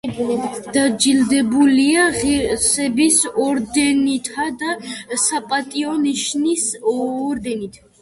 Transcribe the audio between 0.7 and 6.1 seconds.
დაჯილდოებულია ღირსების ორდენითა და საპატიო